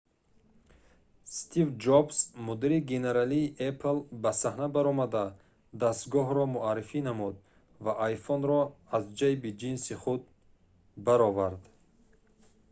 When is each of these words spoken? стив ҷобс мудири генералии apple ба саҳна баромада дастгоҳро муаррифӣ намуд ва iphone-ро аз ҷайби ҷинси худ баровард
стив 1.35 1.67
ҷобс 1.85 2.17
мудири 2.47 2.77
генералии 2.91 3.53
apple 3.71 3.99
ба 4.21 4.31
саҳна 4.41 4.67
баромада 4.75 5.23
дастгоҳро 5.81 6.45
муаррифӣ 6.55 6.99
намуд 7.09 7.35
ва 7.83 7.93
iphone-ро 8.13 8.61
аз 8.95 9.03
ҷайби 9.19 9.49
ҷинси 9.61 9.93
худ 10.01 10.21
баровард 11.05 11.61